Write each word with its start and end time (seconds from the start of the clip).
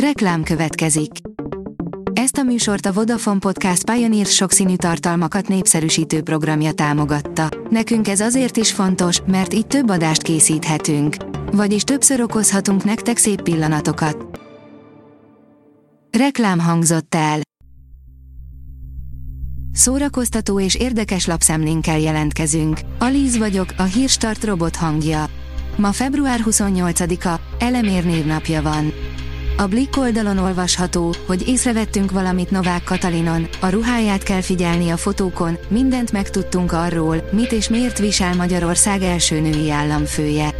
Reklám 0.00 0.42
következik. 0.42 1.10
Ezt 2.12 2.36
a 2.36 2.42
műsort 2.42 2.86
a 2.86 2.92
Vodafone 2.92 3.38
Podcast 3.38 3.90
Pioneer 3.90 4.26
sokszínű 4.26 4.76
tartalmakat 4.76 5.48
népszerűsítő 5.48 6.22
programja 6.22 6.72
támogatta. 6.72 7.48
Nekünk 7.70 8.08
ez 8.08 8.20
azért 8.20 8.56
is 8.56 8.72
fontos, 8.72 9.20
mert 9.26 9.54
így 9.54 9.66
több 9.66 9.90
adást 9.90 10.22
készíthetünk. 10.22 11.16
Vagyis 11.52 11.82
többször 11.82 12.20
okozhatunk 12.20 12.84
nektek 12.84 13.16
szép 13.16 13.42
pillanatokat. 13.42 14.40
Reklám 16.18 16.58
hangzott 16.58 17.14
el. 17.14 17.40
Szórakoztató 19.72 20.60
és 20.60 20.74
érdekes 20.74 21.26
lapszemlénkkel 21.26 21.98
jelentkezünk. 21.98 22.80
Alíz 22.98 23.38
vagyok, 23.38 23.74
a 23.76 23.82
hírstart 23.82 24.44
robot 24.44 24.76
hangja. 24.76 25.24
Ma 25.76 25.92
február 25.92 26.40
28-a, 26.44 27.40
Elemér 27.58 28.04
névnapja 28.04 28.62
van. 28.62 28.92
A 29.58 29.66
Blick 29.66 29.96
oldalon 29.96 30.38
olvasható, 30.38 31.14
hogy 31.26 31.48
észrevettünk 31.48 32.10
valamit 32.10 32.50
Novák 32.50 32.84
Katalinon, 32.84 33.48
a 33.60 33.68
ruháját 33.68 34.22
kell 34.22 34.40
figyelni 34.40 34.90
a 34.90 34.96
fotókon, 34.96 35.58
mindent 35.68 36.12
megtudtunk 36.12 36.72
arról, 36.72 37.28
mit 37.32 37.52
és 37.52 37.68
miért 37.68 37.98
visel 37.98 38.34
Magyarország 38.34 39.02
első 39.02 39.40
női 39.40 39.70
államfője. 39.70 40.54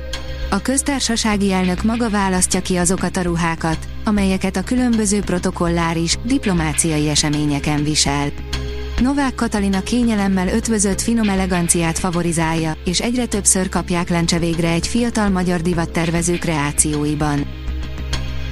A 0.50 0.62
köztársasági 0.62 1.52
elnök 1.52 1.82
maga 1.82 2.10
választja 2.10 2.60
ki 2.60 2.76
azokat 2.76 3.16
a 3.16 3.22
ruhákat, 3.22 3.78
amelyeket 4.04 4.56
a 4.56 4.62
különböző 4.62 5.20
protokolláris, 5.20 6.16
diplomáciai 6.24 7.08
eseményeken 7.08 7.82
visel. 7.82 8.28
Novák 9.00 9.34
Katalina 9.34 9.80
kényelemmel 9.80 10.48
ötvözött 10.48 11.00
finom 11.00 11.28
eleganciát 11.28 11.98
favorizálja, 11.98 12.76
és 12.84 13.00
egyre 13.00 13.26
többször 13.26 13.68
kapják 13.68 14.08
lencse 14.08 14.38
végre 14.38 14.70
egy 14.70 14.86
fiatal 14.86 15.28
magyar 15.28 15.60
divattervező 15.60 16.38
kreációiban. 16.38 17.64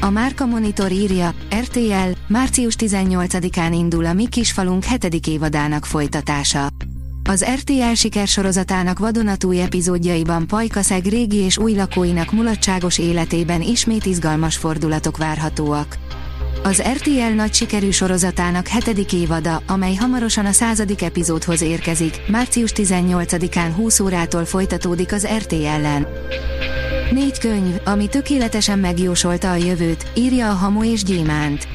A 0.05 0.11
Márka 0.11 0.47
Monitor 0.47 0.93
írja, 0.93 1.35
RTL, 1.61 2.11
március 2.27 2.75
18-án 2.79 3.71
indul 3.73 4.05
a 4.05 4.13
Mi 4.13 4.29
Kisfalunk 4.29 4.85
7. 4.85 5.27
évadának 5.27 5.85
folytatása. 5.85 6.69
Az 7.29 7.45
RTL 7.55 7.93
sikersorozatának 7.95 8.99
vadonatúj 8.99 9.61
epizódjaiban 9.61 10.47
Pajkaszeg 10.47 11.05
régi 11.05 11.37
és 11.37 11.59
új 11.59 11.75
lakóinak 11.75 12.33
mulatságos 12.33 12.99
életében 12.99 13.63
ismét 13.63 14.07
izgalmas 14.07 14.57
fordulatok 14.57 15.17
várhatóak. 15.17 15.99
Az 16.63 16.83
RTL 16.93 17.35
nagy 17.35 17.55
sikerű 17.55 17.91
sorozatának 17.91 18.69
hetedik 18.69 19.13
évada, 19.13 19.63
amely 19.67 19.95
hamarosan 19.95 20.47
a 20.47 20.53
századik 20.53 21.03
epizódhoz 21.03 21.63
érkezik, 21.63 22.21
március 22.27 22.73
18-án 22.75 23.73
20 23.77 24.01
órától 24.01 24.45
folytatódik 24.45 25.13
az 25.13 25.29
RTL-en. 25.39 26.07
Négy 27.11 27.39
könyv, 27.39 27.75
ami 27.85 28.09
tökéletesen 28.09 28.79
megjósolta 28.79 29.51
a 29.51 29.55
jövőt, 29.55 30.11
írja 30.15 30.51
a 30.51 30.55
Hamu 30.55 30.85
és 30.85 31.03
Gyémánt. 31.03 31.69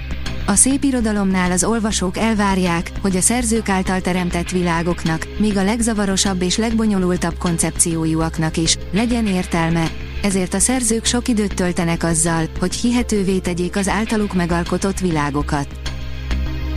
A 0.46 0.56
szép 0.56 0.84
irodalomnál 0.84 1.52
az 1.52 1.64
olvasók 1.64 2.18
elvárják, 2.18 2.92
hogy 3.02 3.16
a 3.16 3.22
szerzők 3.22 3.70
által 3.70 4.02
teremtett 4.02 4.50
világoknak, 4.50 5.28
míg 5.38 5.58
a 5.58 5.64
legzavarosabb 5.64 6.42
és 6.42 6.58
legbonyolultabb 6.58 7.38
koncepciójúaknak 7.38 8.58
is, 8.58 8.78
legyen 8.92 9.28
értelme, 9.28 9.92
ezért 10.24 10.54
a 10.54 10.60
szerzők 10.60 11.06
sok 11.06 11.28
időt 11.28 11.56
töltenek 11.56 12.04
azzal, 12.04 12.46
hogy 12.60 12.76
hihetővé 12.76 13.38
tegyék 13.38 13.76
az 13.76 13.88
általuk 13.88 14.34
megalkotott 14.34 15.00
világokat. 15.00 15.68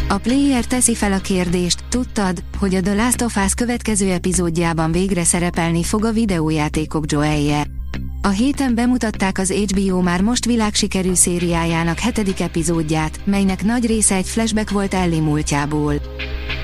A 0.08 0.18
player 0.18 0.64
teszi 0.64 0.94
fel 0.94 1.12
a 1.12 1.20
kérdést, 1.20 1.84
tudtad, 1.88 2.42
hogy 2.58 2.74
a 2.74 2.80
The 2.80 2.94
Last 2.94 3.22
of 3.22 3.36
Us 3.36 3.54
következő 3.54 4.10
epizódjában 4.10 4.92
végre 4.92 5.24
szerepelni 5.24 5.82
fog 5.82 6.04
a 6.04 6.12
videójátékok 6.12 7.12
Joelje. 7.12 7.71
A 8.24 8.28
héten 8.28 8.74
bemutatták 8.74 9.38
az 9.38 9.50
HBO 9.50 10.00
már 10.00 10.20
most 10.20 10.44
világsikerű 10.44 11.14
szériájának 11.14 11.98
hetedik 11.98 12.40
epizódját, 12.40 13.20
melynek 13.24 13.64
nagy 13.64 13.86
része 13.86 14.14
egy 14.14 14.28
flashback 14.28 14.70
volt 14.70 14.94
Ellie 14.94 15.20
múltjából. 15.20 15.94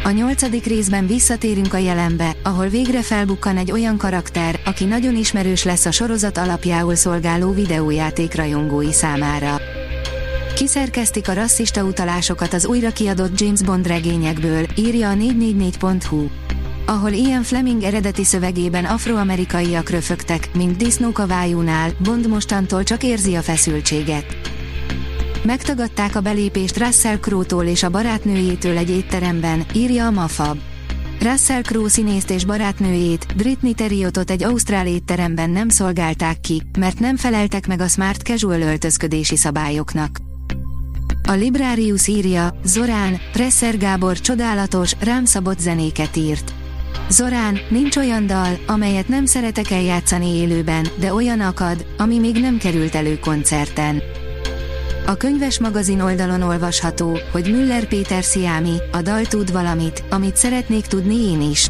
A 0.04 0.10
nyolcadik 0.10 0.64
részben 0.64 1.06
visszatérünk 1.06 1.74
a 1.74 1.76
jelenbe, 1.76 2.36
ahol 2.42 2.66
végre 2.68 3.02
felbukkan 3.02 3.56
egy 3.56 3.72
olyan 3.72 3.96
karakter, 3.96 4.60
aki 4.64 4.84
nagyon 4.84 5.16
ismerős 5.16 5.64
lesz 5.64 5.86
a 5.86 5.90
sorozat 5.90 6.38
alapjául 6.38 6.94
szolgáló 6.94 7.52
videójáték 7.52 8.34
rajongói 8.34 8.92
számára. 8.92 9.60
Kiszerkeztik 10.54 11.28
a 11.28 11.32
rasszista 11.32 11.84
utalásokat 11.84 12.52
az 12.52 12.66
újra 12.66 12.92
kiadott 12.92 13.40
James 13.40 13.62
Bond 13.62 13.86
regényekből, 13.86 14.66
írja 14.76 15.10
a 15.10 15.14
444.hu 15.14 16.26
ahol 16.88 17.12
Ian 17.12 17.42
Fleming 17.42 17.82
eredeti 17.82 18.24
szövegében 18.24 18.84
afroamerikaiak 18.84 19.90
röfögtek, 19.90 20.50
mint 20.54 20.76
disznók 20.76 21.18
a 21.18 21.26
vájúnál, 21.26 21.90
Bond 21.98 22.28
mostantól 22.28 22.82
csak 22.82 23.02
érzi 23.02 23.34
a 23.34 23.42
feszültséget. 23.42 24.24
Megtagadták 25.42 26.16
a 26.16 26.20
belépést 26.20 26.78
Russell 26.78 27.18
Crowe-tól 27.18 27.64
és 27.64 27.82
a 27.82 27.88
barátnőjétől 27.88 28.76
egy 28.76 28.90
étteremben, 28.90 29.64
írja 29.74 30.06
a 30.06 30.10
Mafab. 30.10 30.58
Russell 31.20 31.62
Crowe 31.62 31.88
színészt 31.88 32.30
és 32.30 32.44
barátnőjét, 32.44 33.36
Britney 33.36 33.74
Terriotot 33.74 34.30
egy 34.30 34.44
ausztrál 34.44 34.86
étteremben 34.86 35.50
nem 35.50 35.68
szolgálták 35.68 36.40
ki, 36.40 36.62
mert 36.78 36.98
nem 36.98 37.16
feleltek 37.16 37.66
meg 37.66 37.80
a 37.80 37.88
smart 37.88 38.22
casual 38.22 38.60
öltözködési 38.60 39.36
szabályoknak. 39.36 40.18
A 41.28 41.32
Librarius 41.32 42.06
írja, 42.06 42.60
Zorán, 42.64 43.20
Presser 43.32 43.78
Gábor 43.78 44.20
csodálatos, 44.20 44.92
rám 45.00 45.24
szabott 45.24 45.58
zenéket 45.58 46.16
írt. 46.16 46.57
Zorán, 47.10 47.58
nincs 47.68 47.96
olyan 47.96 48.26
dal, 48.26 48.58
amelyet 48.66 49.08
nem 49.08 49.24
szeretek 49.26 49.70
eljátszani 49.70 50.36
élőben, 50.36 50.86
de 51.00 51.14
olyan 51.14 51.40
akad, 51.40 51.86
ami 51.98 52.18
még 52.18 52.40
nem 52.40 52.58
került 52.58 52.94
elő 52.94 53.18
koncerten. 53.18 54.02
A 55.06 55.16
könyves 55.16 55.58
magazin 55.58 56.00
oldalon 56.00 56.42
olvasható, 56.42 57.18
hogy 57.32 57.50
Müller 57.50 57.84
Péter 57.86 58.24
Sziámi, 58.24 58.76
a 58.92 59.02
dal 59.02 59.22
tud 59.22 59.52
valamit, 59.52 60.02
amit 60.10 60.36
szeretnék 60.36 60.86
tudni 60.86 61.14
én 61.14 61.50
is. 61.50 61.68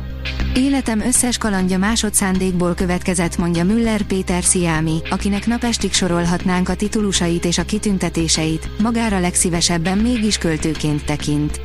Életem 0.55 1.01
összes 1.01 1.39
kalandja 1.39 1.79
másodszándékból 1.79 2.75
következett, 2.75 3.37
mondja 3.37 3.65
Müller 3.65 4.03
Péter 4.03 4.43
Sziámi, 4.43 5.01
akinek 5.11 5.47
napestig 5.47 5.93
sorolhatnánk 5.93 6.69
a 6.69 6.75
titulusait 6.75 7.45
és 7.45 7.59
a 7.59 7.65
kitüntetéseit, 7.65 8.69
magára 8.83 9.21
legszívesebben 9.21 9.99
mégis 9.99 10.39
költőként 10.39 11.05
tekint. 11.05 11.61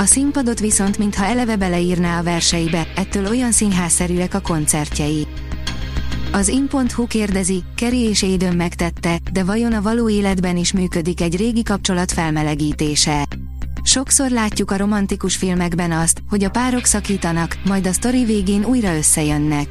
A 0.00 0.04
színpadot 0.04 0.60
viszont 0.60 0.98
mintha 0.98 1.24
eleve 1.24 1.56
beleírná 1.56 2.18
a 2.18 2.22
verseibe, 2.22 2.86
ettől 2.96 3.26
olyan 3.26 3.52
színházszerűek 3.52 4.34
a 4.34 4.40
koncertjei. 4.40 5.26
Az 6.32 6.48
in.hu 6.48 7.06
kérdezi, 7.06 7.62
Keri 7.74 7.98
és 7.98 8.22
Édön 8.22 8.56
megtette, 8.56 9.18
de 9.32 9.44
vajon 9.44 9.72
a 9.72 9.82
való 9.82 10.08
életben 10.08 10.56
is 10.56 10.72
működik 10.72 11.20
egy 11.20 11.36
régi 11.36 11.62
kapcsolat 11.62 12.12
felmelegítése? 12.12 13.26
Sokszor 13.82 14.30
látjuk 14.30 14.70
a 14.70 14.76
romantikus 14.76 15.36
filmekben 15.36 15.92
azt, 15.92 16.22
hogy 16.28 16.44
a 16.44 16.50
párok 16.50 16.84
szakítanak, 16.84 17.56
majd 17.64 17.86
a 17.86 17.92
sztori 17.92 18.24
végén 18.24 18.64
újra 18.64 18.96
összejönnek. 18.96 19.66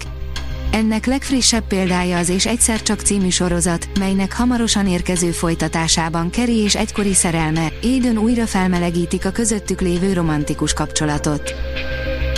Ennek 0.71 1.05
legfrissebb 1.05 1.63
példája 1.67 2.17
az 2.17 2.29
És 2.29 2.45
egyszer 2.45 2.81
csak 2.81 2.99
című 2.99 3.29
sorozat, 3.29 3.89
melynek 3.99 4.33
hamarosan 4.33 4.87
érkező 4.87 5.31
folytatásában 5.31 6.29
Keri 6.29 6.55
és 6.55 6.75
egykori 6.75 7.13
szerelme, 7.13 7.67
Édön 7.81 8.17
újra 8.17 8.45
felmelegítik 8.45 9.25
a 9.25 9.31
közöttük 9.31 9.81
lévő 9.81 10.13
romantikus 10.13 10.73
kapcsolatot. 10.73 11.53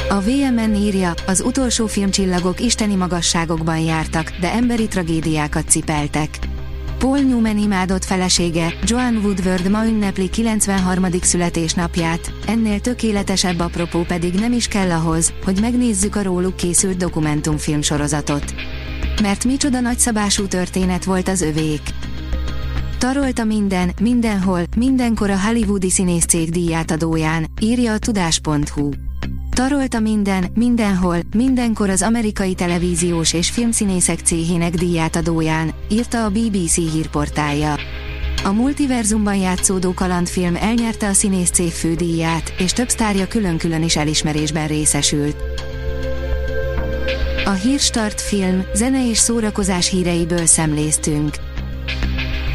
A 0.10 0.20
VMN 0.20 0.76
írja, 0.76 1.14
az 1.28 1.42
utolsó 1.42 1.88
filmcsillagok 1.88 2.60
isteni 2.60 2.96
magasságokban 2.96 3.80
jártak, 3.80 4.32
de 4.40 4.52
emberi 4.52 4.88
tragédiákat 4.88 5.70
cipeltek. 5.70 6.30
Paul 7.02 7.20
Newman 7.20 7.58
imádott 7.58 8.06
felesége, 8.06 8.74
Joan 8.84 9.16
Woodward 9.16 9.70
ma 9.70 9.86
ünnepli 9.86 10.30
93. 10.30 11.06
születésnapját, 11.22 12.34
ennél 12.48 12.80
tökéletesebb 12.80 13.60
apropó 13.60 14.04
pedig 14.04 14.34
nem 14.34 14.52
is 14.52 14.68
kell 14.68 14.92
ahhoz, 14.92 15.34
hogy 15.44 15.62
megnézzük 15.62 16.16
a 16.16 16.24
róluk 16.24 16.56
készült 16.56 16.98
dokumentumfilm 16.98 17.82
sorozatot. 17.82 18.54
Mert 19.22 19.46
micsoda 19.46 19.80
nagyszabású 19.80 20.48
történet 20.48 21.04
volt 21.04 21.28
az 21.28 21.42
övék. 21.42 21.82
Tarolta 22.98 23.44
minden, 23.44 23.92
mindenhol, 24.02 24.62
mindenkor 24.78 25.30
a 25.30 25.40
hollywoodi 25.40 25.90
színészcég 25.90 26.50
díját 26.50 26.92
adóján, 26.92 27.46
írja 27.60 27.94
a 27.94 27.98
tudás.hu. 27.98 29.11
Tarolta 29.56 30.00
minden, 30.00 30.46
mindenhol, 30.54 31.18
mindenkor 31.36 31.90
az 31.90 32.02
amerikai 32.02 32.54
televíziós 32.54 33.34
és 33.34 33.50
filmszínészek 33.50 34.20
céhének 34.20 34.74
díjátadóján, 34.74 35.74
írta 35.90 36.24
a 36.24 36.30
BBC 36.30 36.76
hírportálja. 36.76 37.76
A 38.44 38.52
multiverzumban 38.52 39.36
játszódó 39.36 39.94
kalandfilm 39.94 40.56
elnyerte 40.56 41.08
a 41.08 41.14
színész 41.14 41.50
cég 41.50 41.72
fődíját, 41.72 42.54
és 42.58 42.74
több 42.74 42.90
sztárja 42.90 43.28
külön-külön 43.28 43.84
is 43.84 43.96
elismerésben 43.96 44.68
részesült. 44.68 45.36
A 47.46 47.52
Hírstart 47.52 48.22
film, 48.22 48.64
zene 48.74 49.10
és 49.10 49.18
szórakozás 49.18 49.90
híreiből 49.90 50.46
szemléztünk. 50.46 51.36